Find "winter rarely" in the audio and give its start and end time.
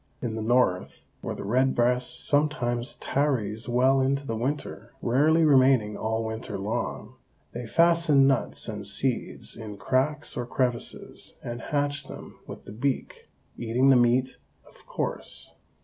4.35-5.45